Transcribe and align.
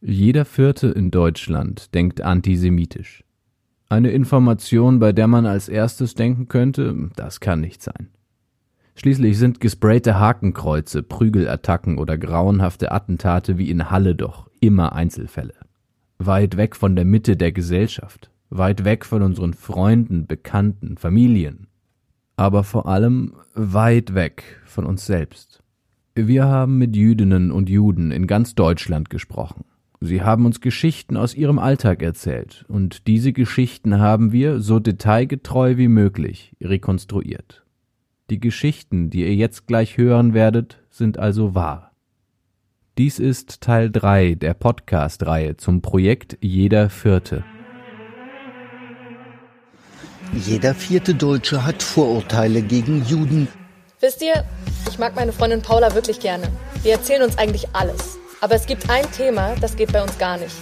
Jeder 0.00 0.44
Vierte 0.44 0.88
in 0.88 1.10
Deutschland 1.10 1.92
denkt 1.92 2.20
antisemitisch. 2.20 3.24
Eine 3.88 4.10
Information, 4.10 5.00
bei 5.00 5.12
der 5.12 5.26
man 5.26 5.44
als 5.44 5.68
erstes 5.68 6.14
denken 6.14 6.46
könnte, 6.46 7.10
das 7.16 7.40
kann 7.40 7.60
nicht 7.60 7.82
sein. 7.82 8.10
Schließlich 8.94 9.38
sind 9.38 9.60
gesprayte 9.60 10.18
Hakenkreuze, 10.18 11.02
Prügelattacken 11.02 11.98
oder 11.98 12.16
grauenhafte 12.16 12.92
Attentate 12.92 13.58
wie 13.58 13.70
in 13.70 13.90
Halle 13.90 14.14
doch 14.14 14.48
immer 14.60 14.92
Einzelfälle. 14.92 15.54
Weit 16.18 16.56
weg 16.56 16.76
von 16.76 16.94
der 16.94 17.04
Mitte 17.04 17.36
der 17.36 17.50
Gesellschaft, 17.50 18.30
weit 18.50 18.84
weg 18.84 19.04
von 19.04 19.22
unseren 19.22 19.54
Freunden, 19.54 20.28
Bekannten, 20.28 20.96
Familien, 20.96 21.66
aber 22.36 22.62
vor 22.62 22.86
allem 22.86 23.34
weit 23.54 24.14
weg 24.14 24.60
von 24.64 24.84
uns 24.84 25.06
selbst. 25.06 25.62
Wir 26.14 26.46
haben 26.46 26.78
mit 26.78 26.94
Jüdinnen 26.94 27.50
und 27.50 27.68
Juden 27.68 28.12
in 28.12 28.28
ganz 28.28 28.54
Deutschland 28.54 29.10
gesprochen. 29.10 29.64
Sie 30.00 30.22
haben 30.22 30.46
uns 30.46 30.60
Geschichten 30.60 31.16
aus 31.16 31.34
ihrem 31.34 31.58
Alltag 31.58 32.02
erzählt, 32.02 32.64
und 32.68 33.08
diese 33.08 33.32
Geschichten 33.32 33.98
haben 33.98 34.30
wir, 34.30 34.60
so 34.60 34.78
detailgetreu 34.78 35.76
wie 35.76 35.88
möglich, 35.88 36.54
rekonstruiert. 36.60 37.64
Die 38.30 38.38
Geschichten, 38.38 39.10
die 39.10 39.22
ihr 39.22 39.34
jetzt 39.34 39.66
gleich 39.66 39.96
hören 39.96 40.34
werdet, 40.34 40.78
sind 40.90 41.18
also 41.18 41.54
wahr. 41.54 41.92
Dies 42.96 43.18
ist 43.18 43.60
Teil 43.60 43.90
3 43.90 44.34
der 44.36 44.54
Podcast-Reihe 44.54 45.56
zum 45.56 45.82
Projekt 45.82 46.38
Jeder 46.40 46.90
Vierte. 46.90 47.44
Jeder 50.34 50.74
vierte 50.74 51.14
Deutsche 51.14 51.64
hat 51.64 51.82
Vorurteile 51.82 52.62
gegen 52.62 53.04
Juden. 53.04 53.48
Wisst 54.00 54.22
ihr, 54.22 54.44
ich 54.88 54.98
mag 54.98 55.16
meine 55.16 55.32
Freundin 55.32 55.62
Paula 55.62 55.94
wirklich 55.94 56.20
gerne. 56.20 56.44
Wir 56.82 56.92
erzählen 56.92 57.22
uns 57.22 57.38
eigentlich 57.38 57.68
alles. 57.72 58.18
Aber 58.40 58.54
es 58.54 58.66
gibt 58.66 58.88
ein 58.88 59.10
Thema, 59.10 59.54
das 59.60 59.74
geht 59.74 59.92
bei 59.92 60.02
uns 60.02 60.16
gar 60.16 60.38
nicht. 60.38 60.54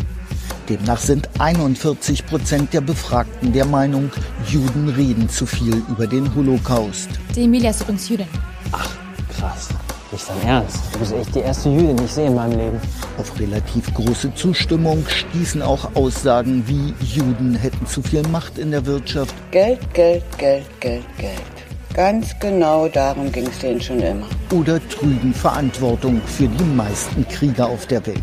Demnach 0.69 0.99
sind 0.99 1.29
41 1.39 2.27
Prozent 2.27 2.73
der 2.73 2.81
Befragten 2.81 3.53
der 3.53 3.67
Meinung, 3.67 4.11
Juden 4.49 4.89
reden 4.89 5.29
zu 5.29 5.47
viel 5.47 5.83
über 5.89 6.07
den 6.07 6.35
Holocaust. 6.35 7.09
Die 7.35 7.45
Emilia 7.45 7.71
ist 7.71 7.83
übrigens 7.83 8.09
Jüdin. 8.09 8.27
Ach, 8.73 8.91
krass. 9.39 9.69
Nicht 10.11 10.29
dein 10.29 10.49
Ernst. 10.49 10.79
Du 10.93 10.99
bist 11.01 11.13
echt 11.13 11.35
die 11.35 11.41
erste 11.41 11.69
Jüdin, 11.69 11.97
die 11.97 12.05
ich 12.05 12.13
sehe 12.13 12.29
in 12.29 12.35
meinem 12.35 12.59
Leben. 12.59 12.81
Auf 13.19 13.39
relativ 13.39 13.93
große 13.93 14.35
Zustimmung 14.35 15.05
stießen 15.07 15.63
auch 15.63 15.95
Aussagen 15.95 16.65
wie 16.67 16.95
Juden 17.05 17.55
hätten 17.55 17.87
zu 17.87 18.03
viel 18.03 18.23
Macht 18.29 18.59
in 18.59 18.71
der 18.71 18.87
Wirtschaft. 18.87 19.35
Geld, 19.51 19.81
Geld, 19.93 20.25
Geld, 20.39 20.67
Geld, 20.81 21.05
Geld. 21.19 21.56
Ganz 21.97 22.39
genau 22.41 22.89
darum 22.89 23.33
ging 23.33 23.47
es 23.47 23.59
denen 23.61 23.81
schon 23.81 24.01
immer. 24.01 24.27
Oder 24.53 24.87
trügen 24.87 25.33
Verantwortung 25.33 26.21
für 26.27 26.47
die 26.47 26.65
meisten 26.65 27.27
Kriege 27.27 27.65
auf 27.65 27.87
der 27.87 28.07
Welt. 28.07 28.21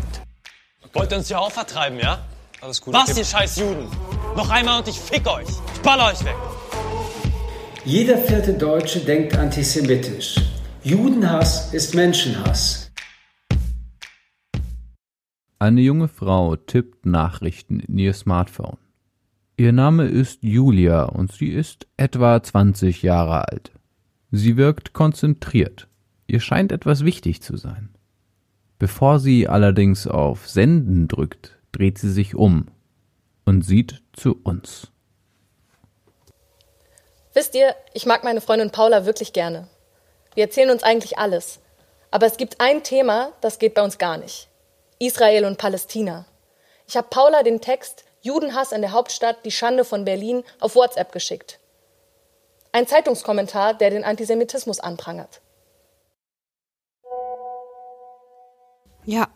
Wollt 0.92 1.10
ihr 1.10 1.18
uns 1.18 1.26
hier 1.26 1.40
auch 1.40 1.50
vertreiben, 1.50 1.98
ja? 1.98 2.20
Alles 2.60 2.80
gut. 2.80 2.94
Was, 2.94 3.10
okay. 3.10 3.18
ihr 3.18 3.24
scheiß 3.24 3.56
Juden? 3.56 3.88
Noch 4.36 4.48
einmal 4.48 4.78
und 4.78 4.86
ich 4.86 5.00
fick 5.00 5.26
euch. 5.26 5.48
Ich 5.74 5.80
baller 5.80 6.12
euch 6.12 6.24
weg. 6.24 6.36
Jeder 7.84 8.16
vierte 8.18 8.52
Deutsche 8.52 9.00
denkt 9.00 9.36
antisemitisch. 9.36 10.36
Judenhass 10.84 11.74
ist 11.74 11.96
Menschenhass. 11.96 12.92
Eine 15.58 15.80
junge 15.80 16.06
Frau 16.06 16.54
tippt 16.54 17.06
Nachrichten 17.06 17.80
in 17.80 17.98
ihr 17.98 18.14
Smartphone. 18.14 18.83
Ihr 19.56 19.70
Name 19.70 20.08
ist 20.08 20.42
Julia 20.42 21.04
und 21.04 21.30
sie 21.30 21.50
ist 21.50 21.86
etwa 21.96 22.42
20 22.42 23.02
Jahre 23.02 23.46
alt. 23.46 23.70
Sie 24.32 24.56
wirkt 24.56 24.94
konzentriert. 24.94 25.86
Ihr 26.26 26.40
scheint 26.40 26.72
etwas 26.72 27.04
wichtig 27.04 27.40
zu 27.40 27.56
sein. 27.56 27.94
Bevor 28.80 29.20
sie 29.20 29.46
allerdings 29.46 30.08
auf 30.08 30.48
Senden 30.48 31.06
drückt, 31.06 31.56
dreht 31.70 31.98
sie 31.98 32.10
sich 32.10 32.34
um 32.34 32.66
und 33.44 33.62
sieht 33.62 34.02
zu 34.12 34.40
uns. 34.42 34.88
Wisst 37.32 37.54
ihr, 37.54 37.76
ich 37.92 38.06
mag 38.06 38.24
meine 38.24 38.40
Freundin 38.40 38.70
Paula 38.70 39.06
wirklich 39.06 39.32
gerne. 39.32 39.68
Wir 40.34 40.44
erzählen 40.44 40.70
uns 40.70 40.82
eigentlich 40.82 41.16
alles. 41.16 41.60
Aber 42.10 42.26
es 42.26 42.38
gibt 42.38 42.60
ein 42.60 42.82
Thema, 42.82 43.32
das 43.40 43.60
geht 43.60 43.74
bei 43.74 43.84
uns 43.84 43.98
gar 43.98 44.18
nicht. 44.18 44.48
Israel 44.98 45.44
und 45.44 45.58
Palästina. 45.58 46.26
Ich 46.88 46.96
habe 46.96 47.06
Paula 47.08 47.44
den 47.44 47.60
Text 47.60 48.04
Judenhass 48.24 48.72
in 48.72 48.80
der 48.80 48.92
Hauptstadt, 48.92 49.44
die 49.44 49.50
Schande 49.50 49.84
von 49.84 50.06
Berlin 50.06 50.44
auf 50.58 50.76
WhatsApp 50.76 51.12
geschickt. 51.12 51.60
Ein 52.72 52.86
Zeitungskommentar, 52.86 53.74
der 53.74 53.90
den 53.90 54.02
Antisemitismus 54.02 54.80
anprangert. 54.80 55.42
Ja, 59.04 59.28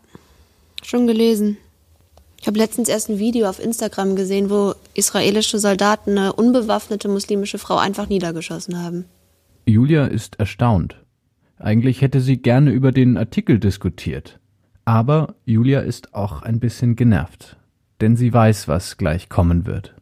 schon 0.81 1.05
gelesen. 1.05 1.57
Ich 2.41 2.47
habe 2.47 2.57
letztens 2.57 2.89
erst 2.89 3.09
ein 3.09 3.19
Video 3.19 3.47
auf 3.47 3.63
Instagram 3.63 4.15
gesehen, 4.15 4.49
wo 4.49 4.73
israelische 4.95 5.59
Soldaten 5.59 6.17
eine 6.17 6.33
unbewaffnete 6.33 7.09
muslimische 7.09 7.59
Frau 7.59 7.77
einfach 7.77 8.09
niedergeschossen 8.09 8.81
haben. 8.81 9.05
Julia 9.67 10.07
ist 10.07 10.39
erstaunt. 10.39 10.95
Eigentlich 11.59 12.01
hätte 12.01 12.21
sie 12.21 12.37
gerne 12.37 12.71
über 12.71 12.91
den 12.91 13.17
Artikel 13.17 13.59
diskutiert. 13.59 14.39
Aber 14.83 15.35
Julia 15.45 15.81
ist 15.81 16.15
auch 16.15 16.41
ein 16.41 16.59
bisschen 16.59 16.95
genervt 16.95 17.58
denn 18.01 18.17
sie 18.17 18.33
weiß, 18.33 18.67
was 18.67 18.97
gleich 18.97 19.29
kommen 19.29 19.65
wird. 19.65 19.93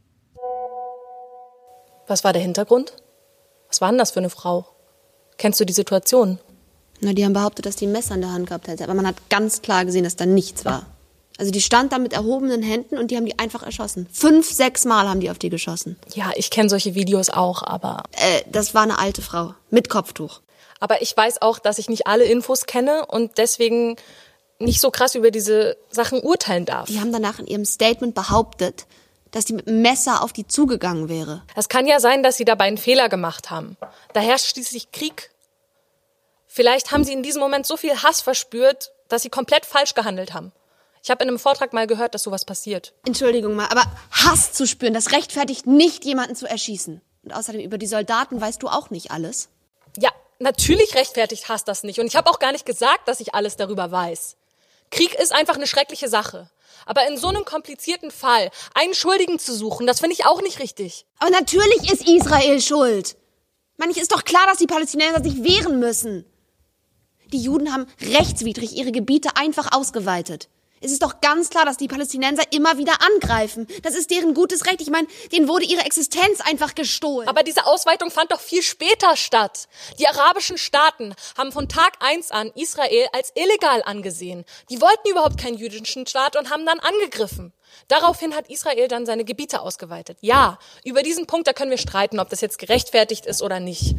Was 2.08 2.24
war 2.24 2.34
der 2.34 2.42
Hintergrund? 2.42 2.94
Was 3.68 3.82
war 3.82 3.90
denn 3.90 3.98
das 3.98 4.12
für 4.12 4.20
eine 4.20 4.30
Frau? 4.30 4.68
Kennst 5.38 5.60
du 5.60 5.66
die 5.66 5.74
Situation? 5.74 6.40
Na, 7.02 7.14
die 7.14 7.24
haben 7.26 7.34
behauptet, 7.34 7.66
dass 7.66 7.76
die 7.76 7.86
ein 7.86 7.92
Messer 7.92 8.16
in 8.16 8.22
der 8.22 8.32
Hand 8.32 8.48
gehabt 8.48 8.68
hätte, 8.68 8.84
aber 8.84 8.94
man 8.94 9.06
hat 9.06 9.30
ganz 9.30 9.62
klar 9.62 9.86
gesehen, 9.86 10.04
dass 10.04 10.16
da 10.16 10.26
nichts 10.26 10.66
war. 10.66 10.86
Also 11.38 11.52
die 11.52 11.62
stand 11.62 11.92
da 11.92 12.00
mit 12.00 12.14
erhobenen 12.14 12.64
Händen 12.64 12.98
und 12.98 13.12
die 13.12 13.18
haben 13.18 13.26
die 13.26 13.38
einfach 13.38 13.62
erschossen. 13.62 14.08
Fünf, 14.12 14.50
sechs 14.50 14.86
Mal 14.86 15.08
haben 15.08 15.20
die 15.20 15.30
auf 15.30 15.38
die 15.38 15.50
geschossen. 15.50 15.98
Ja, 16.16 16.32
ich 16.36 16.50
kenne 16.50 16.70
solche 16.70 16.96
Videos 16.96 17.30
auch, 17.30 17.62
aber. 17.62 18.04
Äh, 18.14 18.42
das 18.52 18.74
war 18.74 18.82
eine 18.82 18.98
alte 18.98 19.22
Frau 19.22 19.54
mit 19.70 19.90
Kopftuch. 19.90 20.42
Aber 20.80 21.02
ich 21.02 21.16
weiß 21.16 21.42
auch, 21.42 21.60
dass 21.60 21.78
ich 21.78 21.90
nicht 21.90 22.08
alle 22.08 22.24
Infos 22.24 22.66
kenne 22.66 23.06
und 23.06 23.38
deswegen 23.38 23.98
nicht 24.60 24.82
so 24.82 24.92
krass 24.92 25.16
über 25.16 25.32
diese 25.32 25.78
Sachen 25.90 26.20
urteilen 26.20 26.66
darf. 26.66 26.88
Die 26.88 27.00
haben 27.00 27.12
danach 27.12 27.40
in 27.40 27.48
ihrem 27.48 27.66
Statement 27.66 28.16
behauptet, 28.16 28.86
dass 29.32 29.46
die 29.46 29.54
mit 29.54 29.68
dem 29.68 29.82
Messer 29.82 30.24
auf 30.24 30.34
die 30.34 30.48
zugegangen 30.48 31.10
wäre. 31.10 31.44
Es 31.56 31.70
kann 31.70 31.86
ja 31.86 32.00
sein, 32.00 32.24
dass 32.24 32.38
sie 32.38 32.46
dabei 32.46 32.66
einen 32.66 32.78
Fehler 32.78 33.10
gemacht 33.10 33.50
haben. 33.52 33.78
Da 34.14 34.20
herrscht 34.20 34.48
schließlich 34.48 34.92
Krieg. 34.92 35.32
Vielleicht 36.48 36.92
haben 36.92 37.04
sie 37.04 37.14
in 37.14 37.24
diesem 37.24 37.42
Moment 37.42 37.68
so 37.68 37.78
viel 37.78 38.02
Hass 38.02 38.22
verspürt, 38.22 38.92
dass 39.10 39.22
sie 39.22 39.30
komplett 39.30 39.66
falsch 39.66 39.94
gehandelt 39.94 40.34
haben. 40.34 40.52
Ich 41.04 41.12
habe 41.12 41.24
in 41.24 41.30
einem 41.30 41.40
Vortrag 41.40 41.74
mal 41.74 41.88
gehört, 41.88 42.16
dass 42.16 42.24
sowas 42.24 42.46
passiert. 42.46 42.94
Entschuldigung 43.06 43.56
mal, 43.56 43.68
aber 43.68 43.86
Hass 44.12 44.54
zu 44.54 44.66
spüren, 44.66 44.94
das 44.94 45.12
rechtfertigt 45.12 45.68
nicht, 45.68 46.04
jemanden 46.04 46.36
zu 46.36 46.48
erschießen. 46.48 47.02
Und 47.24 47.32
außerdem 47.34 47.62
über 47.62 47.78
die 47.78 47.88
Soldaten 47.88 48.42
weißt 48.42 48.64
du 48.64 48.70
auch 48.70 48.90
nicht 48.90 49.12
alles. 49.12 49.50
Ja, 49.98 50.10
natürlich 50.40 50.96
rechtfertigt 50.96 51.50
Hass 51.50 51.64
das 51.64 51.84
nicht. 51.84 52.00
Und 52.00 52.08
ich 52.08 52.16
habe 52.16 52.30
auch 52.30 52.40
gar 52.40 52.52
nicht 52.54 52.66
gesagt, 52.66 53.08
dass 53.08 53.20
ich 53.20 53.36
alles 53.36 53.58
darüber 53.58 53.92
weiß. 53.92 54.37
Krieg 54.92 55.14
ist 55.16 55.34
einfach 55.34 55.56
eine 55.56 55.68
schreckliche 55.68 56.10
Sache. 56.10 56.50
Aber 56.86 57.06
in 57.08 57.18
so 57.18 57.28
einem 57.28 57.44
komplizierten 57.44 58.12
Fall 58.12 58.50
einen 58.74 58.94
Schuldigen 58.94 59.40
zu 59.40 59.54
suchen, 59.54 59.88
das 59.88 60.00
finde 60.00 60.14
ich 60.14 60.26
auch 60.26 60.42
nicht 60.42 60.60
richtig. 60.60 61.06
Aber 61.20 61.32
natürlich 61.32 61.92
ist 61.92 62.08
Israel 62.08 62.62
schuld. 62.62 63.18
Manch 63.76 63.98
ist 63.98 64.14
doch 64.14 64.24
klar, 64.24 64.46
dass 64.48 64.58
die 64.58 64.68
Palästinenser 64.68 65.24
sich 65.24 65.44
wehren 65.44 65.80
müssen. 65.80 66.26
Die 67.34 67.42
Juden 67.42 67.74
haben 67.74 67.88
rechtswidrig 68.02 68.74
ihre 68.74 68.92
Gebiete 68.92 69.36
einfach 69.36 69.74
ausgeweitet. 69.74 70.48
Es 70.82 70.92
ist 70.92 71.02
doch 71.02 71.22
ganz 71.22 71.50
klar, 71.50 71.66
dass 71.66 71.78
die 71.78 71.88
Palästinenser 71.88 72.44
immer 72.52 72.78
wieder 72.78 72.98
angreifen. 73.02 73.68
Das 73.84 73.96
ist 73.96 74.12
deren 74.12 74.34
gutes 74.34 74.66
Recht. 74.66 74.82
Ich 74.82 74.90
meine, 74.90 75.08
denen 75.32 75.48
wurde 75.48 75.66
ihre 75.66 75.86
Existenz 75.86 76.42
einfach 76.42 76.76
gestohlen. 76.76 77.28
Aber 77.28 77.44
diese 77.44 77.66
Ausweitung 77.66 78.12
fand 78.12 78.32
doch 78.32 78.40
viel 78.40 78.62
später 78.62 79.16
statt. 79.16 79.68
Die 80.00 80.08
arabischen 80.08 80.58
Staaten 80.58 81.16
haben 81.38 81.52
von 81.52 81.68
Tag 81.68 81.94
eins 82.00 82.32
an 82.32 82.52
Israel 82.56 83.08
als 83.14 83.32
illegal 83.36 83.82
angesehen. 83.84 84.46
Die 84.70 84.82
wollten 84.82 85.10
überhaupt 85.10 85.40
keinen 85.40 85.58
jüdischen 85.58 86.06
Staat 86.06 86.36
und 86.36 86.52
haben 86.52 86.66
dann 86.66 86.80
angegriffen. 86.80 87.54
Daraufhin 87.88 88.36
hat 88.36 88.50
Israel 88.50 88.88
dann 88.88 89.06
seine 89.06 89.26
Gebiete 89.26 89.62
ausgeweitet. 89.62 90.18
Ja, 90.22 90.60
über 90.84 91.04
diesen 91.04 91.28
Punkt, 91.28 91.48
da 91.48 91.54
können 91.54 91.72
wir 91.72 91.78
streiten, 91.78 92.20
ob 92.20 92.30
das 92.30 92.42
jetzt 92.42 92.60
gerechtfertigt 92.60 93.26
ist 93.26 93.42
oder 93.42 93.60
nicht. 93.60 93.96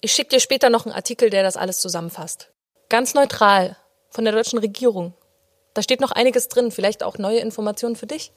Ich 0.00 0.12
schicke 0.12 0.30
dir 0.30 0.40
später 0.40 0.70
noch 0.70 0.86
einen 0.86 0.94
Artikel, 0.94 1.30
der 1.30 1.42
das 1.42 1.56
alles 1.56 1.78
zusammenfasst. 1.78 2.50
Ganz 2.88 3.14
neutral, 3.14 3.76
von 4.10 4.24
der 4.24 4.34
deutschen 4.34 4.58
Regierung. 4.58 5.14
Da 5.74 5.82
steht 5.82 6.00
noch 6.00 6.12
einiges 6.12 6.48
drin, 6.48 6.70
vielleicht 6.70 7.02
auch 7.02 7.18
neue 7.18 7.38
Informationen 7.38 7.96
für 7.96 8.06
dich. 8.06 8.32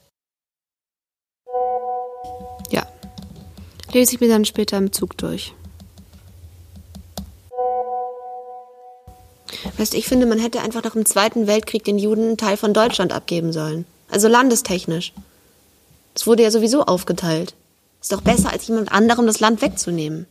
Ja. 2.70 2.86
Lese 3.92 4.14
ich 4.14 4.20
mir 4.20 4.28
dann 4.28 4.44
später 4.44 4.78
im 4.78 4.92
Zug 4.92 5.16
durch. 5.18 5.54
Weißt 9.78 9.92
du, 9.92 9.98
ich 9.98 10.06
finde, 10.06 10.26
man 10.26 10.38
hätte 10.38 10.60
einfach 10.60 10.82
nach 10.82 10.92
dem 10.92 11.04
Zweiten 11.04 11.46
Weltkrieg 11.46 11.84
den 11.84 11.98
Juden 11.98 12.28
einen 12.28 12.36
Teil 12.36 12.56
von 12.56 12.72
Deutschland 12.72 13.12
abgeben 13.12 13.52
sollen. 13.52 13.84
Also 14.10 14.28
landestechnisch. 14.28 15.12
Es 16.14 16.26
wurde 16.26 16.44
ja 16.44 16.50
sowieso 16.50 16.84
aufgeteilt. 16.84 17.54
Ist 18.00 18.12
doch 18.12 18.22
besser, 18.22 18.52
als 18.52 18.68
jemand 18.68 18.90
anderem 18.90 19.26
das 19.26 19.40
Land 19.40 19.60
wegzunehmen. 19.60 20.26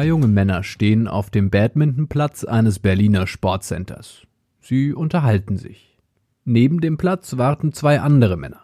Zwei 0.00 0.06
junge 0.06 0.28
Männer 0.28 0.62
stehen 0.62 1.08
auf 1.08 1.28
dem 1.28 1.50
Badmintonplatz 1.50 2.44
eines 2.44 2.78
Berliner 2.78 3.26
Sportcenters. 3.26 4.22
Sie 4.58 4.94
unterhalten 4.94 5.58
sich. 5.58 5.98
Neben 6.46 6.80
dem 6.80 6.96
Platz 6.96 7.36
warten 7.36 7.74
zwei 7.74 8.00
andere 8.00 8.38
Männer. 8.38 8.62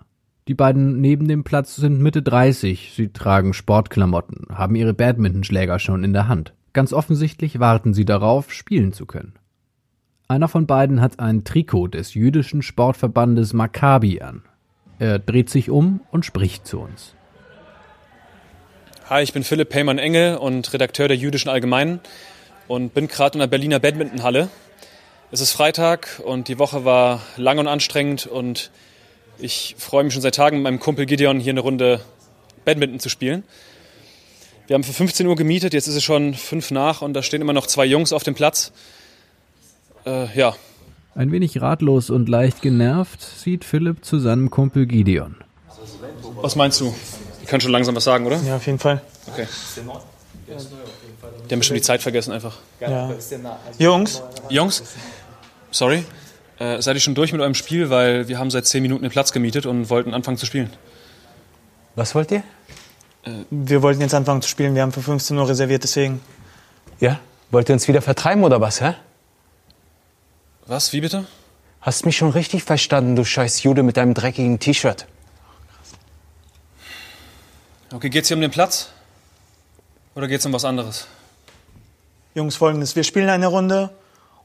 Die 0.49 0.55
beiden 0.55 0.99
neben 1.03 1.29
dem 1.29 1.45
Platz 1.45 1.77
sind 1.77 2.01
Mitte 2.01 2.23
30, 2.23 2.95
sie 2.97 3.13
tragen 3.13 3.53
Sportklamotten, 3.53 4.47
haben 4.51 4.77
ihre 4.77 4.95
Badmintonschläger 4.95 5.79
schon 5.79 6.05
in 6.05 6.15
der 6.15 6.27
Hand. 6.27 6.55
Ganz 6.73 6.95
offensichtlich 6.95 7.61
warten 7.61 7.93
sie 7.93 8.07
darauf, 8.07 8.51
spielen 8.51 8.95
zu 8.95 9.05
können. 9.05 9.35
Einer 10.29 10.49
von 10.49 10.67
beiden 10.67 11.03
hat 11.03 11.21
ein 11.21 11.45
Trikot 11.45 11.89
des 11.89 12.15
jüdischen 12.15 12.63
Sportverbandes 12.63 13.53
Maccabi 13.53 14.23
an. 14.23 14.41
Er 14.99 15.19
dreht 15.19 15.51
sich 15.51 15.69
um 15.69 16.01
und 16.11 16.25
spricht 16.25 16.67
zu 16.67 16.81
uns. 16.81 17.16
Hi, 19.09 19.23
ich 19.23 19.33
bin 19.33 19.45
Philipp 19.45 19.69
Peymann-Engel 19.69 20.37
und 20.37 20.73
Redakteur 20.73 21.07
der 21.07 21.17
Jüdischen 21.17 21.49
Allgemeinen 21.49 22.01
und 22.67 22.93
bin 22.93 23.07
gerade 23.07 23.35
in 23.35 23.39
der 23.39 23.47
Berliner 23.47 23.79
Badmintonhalle. 23.79 24.49
Es 25.31 25.41
ist 25.41 25.53
Freitag 25.53 26.21
und 26.25 26.49
die 26.49 26.59
Woche 26.59 26.85
war 26.85 27.21
lang 27.37 27.59
und 27.59 27.69
anstrengend 27.69 28.27
und 28.27 28.73
ich 29.39 29.77
freue 29.79 30.03
mich 30.03 30.13
schon 30.13 30.23
seit 30.23 30.35
Tagen 30.35 30.57
mit 30.57 30.65
meinem 30.65 30.81
Kumpel 30.81 31.07
Gideon 31.07 31.39
hier 31.39 31.53
eine 31.53 31.61
Runde 31.61 32.01
Badminton 32.65 32.99
zu 32.99 33.09
spielen. 33.09 33.45
Wir 34.67 34.75
haben 34.75 34.83
für 34.83 34.93
15 34.93 35.25
Uhr 35.29 35.37
gemietet, 35.37 35.73
jetzt 35.73 35.87
ist 35.87 35.95
es 35.95 36.03
schon 36.03 36.35
fünf 36.35 36.73
nach 36.73 37.01
und 37.01 37.15
da 37.15 37.23
stehen 37.23 37.41
immer 37.41 37.53
noch 37.53 37.69
zwei 37.69 37.87
Jungs 37.87 38.13
auf 38.13 38.25
dem 38.25 38.35
Platz. 38.35 38.73
Äh, 40.05 40.37
ja. 40.37 40.57
Ein 41.15 41.31
wenig 41.31 41.63
ratlos 41.63 42.11
und 42.11 42.29
leicht 42.29 42.61
genervt 42.61 43.23
sieht 43.23 43.65
Philipp 43.65 44.05
zu 44.05 44.19
seinem 44.19 44.51
Kumpel 44.51 44.87
Gideon. 44.87 45.37
Was 46.43 46.57
meinst 46.57 46.81
du? 46.81 46.93
Die 47.47 47.51
können 47.51 47.61
schon 47.61 47.71
langsam 47.71 47.95
was 47.95 48.03
sagen, 48.03 48.27
oder? 48.27 48.41
Ja, 48.43 48.57
auf 48.57 48.67
jeden 48.67 48.81
Fall. 48.81 49.01
Okay. 49.29 49.47
Die 50.49 51.53
haben 51.53 51.61
bestimmt 51.61 51.79
die 51.79 51.83
Zeit 51.83 52.03
vergessen 52.03 52.33
einfach. 52.33 52.57
Ja. 52.81 53.09
Jungs? 53.79 54.21
Jungs? 54.49 54.83
Sorry? 55.71 56.05
Äh, 56.59 56.83
seid 56.83 56.97
ihr 56.97 57.01
schon 57.01 57.15
durch 57.15 57.31
mit 57.31 57.41
eurem 57.41 57.55
Spiel? 57.55 57.89
Weil 57.89 58.27
wir 58.27 58.41
haben 58.41 58.51
seit 58.51 58.67
10 58.67 58.83
Minuten 58.83 59.03
den 59.03 59.13
Platz 59.13 59.31
gemietet 59.31 59.65
und 59.65 59.91
wollten 59.91 60.13
anfangen 60.13 60.39
zu 60.39 60.45
spielen. 60.45 60.73
Was 61.95 62.17
wollt 62.17 62.33
ihr? 62.33 62.43
Wir 63.51 63.81
wollten 63.81 64.01
jetzt 64.01 64.15
anfangen 64.15 64.43
zu 64.43 64.49
spielen. 64.49 64.75
Wir 64.75 64.83
haben 64.83 64.91
für 64.91 65.03
15 65.03 65.39
Uhr 65.39 65.49
reserviert, 65.49 65.85
deswegen. 65.85 66.21
Ja? 66.99 67.21
Wollt 67.53 67.69
ihr 67.69 67.75
uns 67.75 67.87
wieder 67.87 68.03
vertreiben 68.03 68.43
oder 68.43 68.61
was, 68.61 68.81
hä? 68.81 68.95
Was? 70.67 70.93
Wie 70.93 71.01
bitte? 71.01 71.27
Hast 71.81 72.07
mich 72.07 72.17
schon 72.17 72.31
richtig 72.31 72.65
verstanden, 72.65 73.15
du 73.15 73.25
scheiß 73.25 73.63
Jude 73.63 73.85
mit 73.85 73.97
deinem 73.97 74.15
dreckigen 74.15 74.59
T-Shirt. 74.59 75.07
Okay, 77.93 78.11
geht's 78.11 78.29
hier 78.29 78.37
um 78.37 78.41
den 78.41 78.51
Platz? 78.51 78.91
Oder 80.17 80.27
geht's 80.27 80.45
um 80.45 80.53
was 80.53 80.65
anderes? 80.65 81.07
Jungs, 82.35 82.57
folgendes. 82.57 82.97
Wir 82.97 83.05
spielen 83.05 83.29
eine 83.29 83.47
Runde 83.47 83.91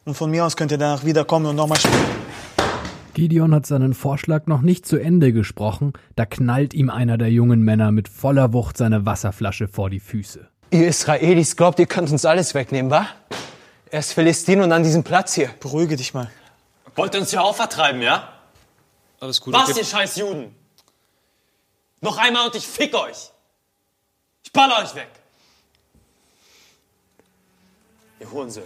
und 0.06 0.16
von 0.16 0.30
mir 0.30 0.46
aus 0.46 0.56
könnt 0.56 0.72
ihr 0.72 0.78
danach 0.78 1.04
wiederkommen 1.06 1.48
und 1.48 1.56
nochmal 1.56 1.80
spielen. 1.80 2.06
Gideon 3.14 3.54
hat 3.54 3.66
seinen 3.66 3.94
Vorschlag 3.94 4.46
noch 4.46 4.62
nicht 4.62 4.86
zu 4.86 4.98
Ende 4.98 5.34
gesprochen, 5.34 5.94
da 6.16 6.26
knallt 6.26 6.74
ihm 6.74 6.90
einer 6.90 7.18
der 7.18 7.30
jungen 7.30 7.62
Männer 7.62 7.92
mit 7.92 8.08
voller 8.08 8.54
Wucht 8.54 8.78
seine 8.78 9.06
Wasserflasche 9.06 9.68
vor 9.68 9.90
die 9.90 10.00
Füße. 10.00 10.48
Ihr 10.70 10.88
Israelis 10.88 11.58
glaubt, 11.58 11.80
ihr 11.80 11.88
könnt 11.88 12.12
uns 12.12 12.24
alles 12.24 12.54
wegnehmen, 12.54 12.90
wa? 12.90 13.08
Erst 13.90 14.14
Philistinen 14.14 14.64
und 14.64 14.70
dann 14.70 14.84
diesen 14.84 15.04
Platz 15.04 15.34
hier. 15.34 15.50
Beruhige 15.60 15.98
dich 15.98 16.14
mal. 16.14 16.30
Wollt 16.96 17.14
ihr 17.14 17.20
uns 17.20 17.32
hier 17.32 17.44
auch 17.44 17.56
vertreiben, 17.56 18.02
ja? 18.02 18.30
Alles 19.20 19.42
gut. 19.42 19.54
Was, 19.54 19.70
okay. 19.70 19.80
ihr 19.80 19.86
scheiß 19.86 20.16
Juden? 20.16 20.56
Noch 22.04 22.18
einmal 22.18 22.48
und 22.48 22.56
ich 22.56 22.66
fick 22.66 22.96
euch. 22.96 23.30
Ich 24.44 24.52
baller 24.52 24.80
euch 24.80 24.96
weg. 24.96 25.10
Ihr 28.20 28.32
Hurensöhne. 28.32 28.66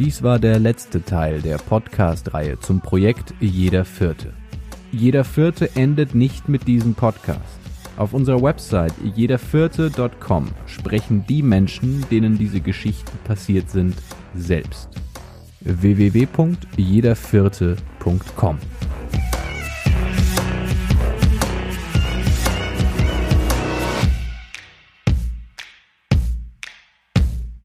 Dies 0.00 0.22
war 0.24 0.40
der 0.40 0.58
letzte 0.58 1.04
Teil 1.04 1.40
der 1.42 1.58
Podcast-Reihe 1.58 2.58
zum 2.58 2.80
Projekt 2.80 3.34
Jeder 3.38 3.84
Vierte. 3.84 4.41
Jeder 4.92 5.24
Vierte 5.24 5.74
endet 5.74 6.14
nicht 6.14 6.48
mit 6.50 6.68
diesem 6.68 6.94
Podcast. 6.94 7.58
Auf 7.96 8.12
unserer 8.12 8.42
Website 8.42 8.92
jedervierte.com 9.14 10.48
sprechen 10.66 11.24
die 11.26 11.42
Menschen, 11.42 12.04
denen 12.10 12.36
diese 12.38 12.60
Geschichten 12.60 13.18
passiert 13.24 13.70
sind, 13.70 13.96
selbst. 14.34 14.90
www.jedervierte.com 15.60 18.58